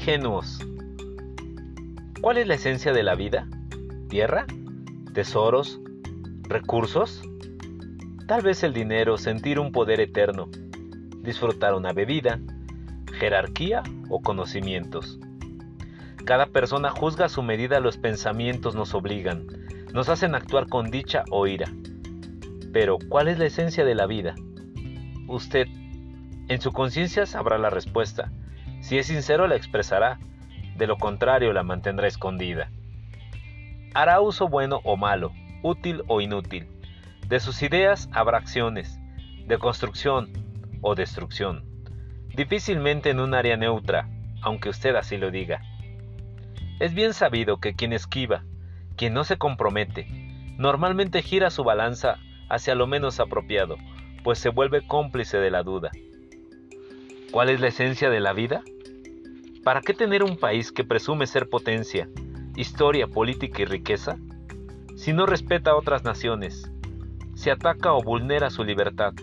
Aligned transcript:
Ingenuos. 0.00 0.58
¿Cuál 2.22 2.38
es 2.38 2.46
la 2.46 2.54
esencia 2.54 2.94
de 2.94 3.02
la 3.02 3.14
vida? 3.14 3.46
¿Tierra? 4.08 4.46
¿Tesoros? 5.12 5.78
¿Recursos? 6.48 7.20
Tal 8.26 8.40
vez 8.40 8.62
el 8.62 8.72
dinero, 8.72 9.18
sentir 9.18 9.58
un 9.58 9.72
poder 9.72 10.00
eterno, 10.00 10.48
disfrutar 11.18 11.74
una 11.74 11.92
bebida, 11.92 12.40
jerarquía 13.18 13.82
o 14.08 14.22
conocimientos. 14.22 15.20
Cada 16.24 16.46
persona 16.46 16.88
juzga 16.88 17.26
a 17.26 17.28
su 17.28 17.42
medida 17.42 17.78
los 17.78 17.98
pensamientos 17.98 18.74
nos 18.74 18.94
obligan, 18.94 19.46
nos 19.92 20.08
hacen 20.08 20.34
actuar 20.34 20.66
con 20.68 20.90
dicha 20.90 21.24
o 21.30 21.46
ira. 21.46 21.70
Pero, 22.72 22.96
¿cuál 23.10 23.28
es 23.28 23.38
la 23.38 23.44
esencia 23.44 23.84
de 23.84 23.94
la 23.94 24.06
vida? 24.06 24.34
Usted, 25.28 25.66
en 26.48 26.60
su 26.62 26.72
conciencia 26.72 27.26
sabrá 27.26 27.58
la 27.58 27.68
respuesta. 27.68 28.32
Si 28.80 28.98
es 28.98 29.06
sincero 29.06 29.46
la 29.46 29.56
expresará, 29.56 30.18
de 30.76 30.86
lo 30.86 30.96
contrario 30.96 31.52
la 31.52 31.62
mantendrá 31.62 32.06
escondida. 32.06 32.70
Hará 33.94 34.20
uso 34.20 34.48
bueno 34.48 34.80
o 34.84 34.96
malo, 34.96 35.32
útil 35.62 36.02
o 36.06 36.20
inútil. 36.20 36.68
De 37.28 37.40
sus 37.40 37.62
ideas 37.62 38.08
habrá 38.12 38.38
acciones, 38.38 38.98
de 39.46 39.58
construcción 39.58 40.32
o 40.80 40.94
destrucción. 40.94 41.64
Difícilmente 42.34 43.10
en 43.10 43.20
un 43.20 43.34
área 43.34 43.56
neutra, 43.56 44.08
aunque 44.42 44.68
usted 44.68 44.94
así 44.94 45.16
lo 45.16 45.30
diga. 45.30 45.60
Es 46.78 46.94
bien 46.94 47.12
sabido 47.12 47.58
que 47.58 47.74
quien 47.74 47.92
esquiva, 47.92 48.44
quien 48.96 49.12
no 49.12 49.24
se 49.24 49.36
compromete, 49.36 50.06
normalmente 50.56 51.22
gira 51.22 51.50
su 51.50 51.64
balanza 51.64 52.16
hacia 52.48 52.74
lo 52.74 52.86
menos 52.86 53.20
apropiado, 53.20 53.76
pues 54.24 54.38
se 54.38 54.48
vuelve 54.48 54.86
cómplice 54.86 55.38
de 55.38 55.50
la 55.50 55.62
duda. 55.62 55.90
¿Cuál 57.30 57.50
es 57.50 57.60
la 57.60 57.68
esencia 57.68 58.10
de 58.10 58.18
la 58.18 58.32
vida? 58.32 58.64
¿Para 59.62 59.82
qué 59.82 59.94
tener 59.94 60.24
un 60.24 60.36
país 60.36 60.72
que 60.72 60.82
presume 60.82 61.28
ser 61.28 61.48
potencia, 61.48 62.08
historia, 62.56 63.06
política 63.06 63.62
y 63.62 63.66
riqueza? 63.66 64.16
Si 64.96 65.12
no 65.12 65.26
respeta 65.26 65.70
a 65.70 65.76
otras 65.76 66.02
naciones, 66.02 66.72
si 67.36 67.50
ataca 67.50 67.92
o 67.92 68.02
vulnera 68.02 68.50
su 68.50 68.64
libertad, 68.64 69.14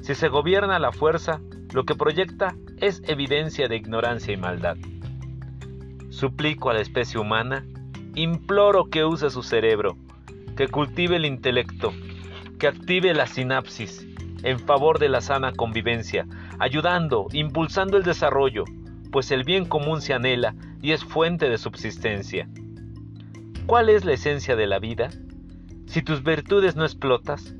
si 0.00 0.14
se 0.14 0.28
gobierna 0.28 0.76
a 0.76 0.78
la 0.78 0.92
fuerza, 0.92 1.40
lo 1.72 1.84
que 1.84 1.96
proyecta 1.96 2.54
es 2.76 3.02
evidencia 3.08 3.66
de 3.66 3.76
ignorancia 3.76 4.32
y 4.32 4.36
maldad. 4.36 4.76
Suplico 6.10 6.70
a 6.70 6.74
la 6.74 6.82
especie 6.82 7.18
humana, 7.18 7.66
imploro 8.14 8.84
que 8.90 9.04
use 9.04 9.28
su 9.28 9.42
cerebro, 9.42 9.96
que 10.56 10.68
cultive 10.68 11.16
el 11.16 11.24
intelecto, 11.24 11.92
que 12.60 12.68
active 12.68 13.12
la 13.12 13.26
sinapsis 13.26 14.06
en 14.42 14.58
favor 14.58 14.98
de 14.98 15.08
la 15.08 15.20
sana 15.20 15.52
convivencia, 15.52 16.26
ayudando, 16.58 17.26
impulsando 17.32 17.96
el 17.96 18.02
desarrollo, 18.02 18.64
pues 19.10 19.30
el 19.30 19.44
bien 19.44 19.64
común 19.64 20.00
se 20.00 20.14
anhela 20.14 20.54
y 20.80 20.92
es 20.92 21.04
fuente 21.04 21.48
de 21.48 21.58
subsistencia. 21.58 22.48
¿Cuál 23.66 23.88
es 23.88 24.04
la 24.04 24.12
esencia 24.12 24.56
de 24.56 24.66
la 24.66 24.78
vida? 24.78 25.10
Si 25.86 26.02
tus 26.02 26.22
virtudes 26.22 26.76
no 26.76 26.84
explotas, 26.84 27.54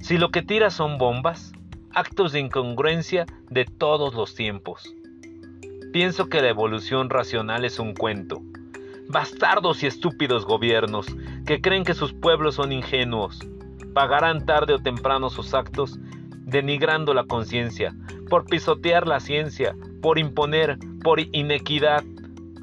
si 0.00 0.18
lo 0.18 0.30
que 0.30 0.42
tiras 0.42 0.74
son 0.74 0.98
bombas, 0.98 1.52
actos 1.92 2.32
de 2.32 2.40
incongruencia 2.40 3.26
de 3.48 3.64
todos 3.64 4.14
los 4.14 4.34
tiempos. 4.34 4.94
Pienso 5.92 6.28
que 6.28 6.42
la 6.42 6.50
evolución 6.50 7.08
racional 7.08 7.64
es 7.64 7.78
un 7.78 7.94
cuento. 7.94 8.42
Bastardos 9.08 9.82
y 9.82 9.86
estúpidos 9.86 10.44
gobiernos 10.44 11.06
que 11.46 11.60
creen 11.60 11.84
que 11.84 11.94
sus 11.94 12.12
pueblos 12.12 12.56
son 12.56 12.72
ingenuos, 12.72 13.40
pagarán 13.94 14.44
tarde 14.44 14.74
o 14.74 14.78
temprano 14.78 15.30
sus 15.30 15.54
actos 15.54 15.98
denigrando 16.46 17.12
la 17.12 17.24
conciencia, 17.24 17.94
por 18.30 18.46
pisotear 18.46 19.06
la 19.06 19.20
ciencia, 19.20 19.76
por 20.00 20.18
imponer, 20.18 20.78
por 21.04 21.20
inequidad. 21.20 22.02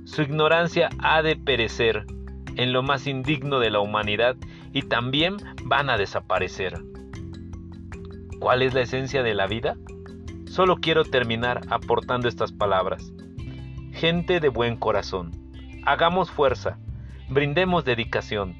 Su 0.05 0.23
ignorancia 0.23 0.89
ha 0.97 1.21
de 1.21 1.35
perecer 1.35 2.07
en 2.55 2.73
lo 2.73 2.81
más 2.81 3.05
indigno 3.05 3.59
de 3.59 3.69
la 3.69 3.79
humanidad 3.79 4.35
y 4.71 4.81
también 4.81 5.37
van 5.65 5.91
a 5.91 5.97
desaparecer. 5.97 6.81
¿Cuál 8.39 8.63
es 8.63 8.73
la 8.73 8.81
esencia 8.81 9.21
de 9.21 9.35
la 9.35 9.45
vida? 9.45 9.77
Solo 10.45 10.77
quiero 10.77 11.03
terminar 11.03 11.61
aportando 11.69 12.27
estas 12.27 12.51
palabras 12.51 13.13
gente 13.93 14.39
de 14.39 14.49
buen 14.49 14.75
corazón. 14.75 15.31
Hagamos 15.85 16.31
fuerza, 16.31 16.77
brindemos 17.29 17.85
dedicación, 17.85 18.55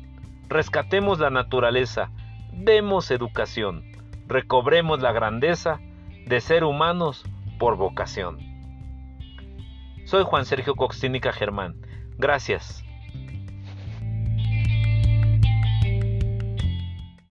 rescatemos 0.47 1.20
la 1.20 1.30
naturaleza, 1.30 2.12
demos 2.53 3.12
educación, 3.12 3.84
recobremos 4.28 5.01
la 5.01 5.11
grandeza 5.11 5.79
de 6.25 6.41
ser 6.41 6.63
humanos 6.63 7.23
por 7.59 7.78
vocación. 7.78 8.38
Soy 10.06 10.23
Juan 10.23 10.45
Sergio 10.45 10.75
Coxínica 10.75 11.31
Germán. 11.31 11.75
Gracias. 12.17 12.84